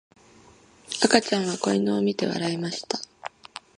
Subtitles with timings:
[1.03, 2.97] 赤ちゃんは子犬を見て笑いました。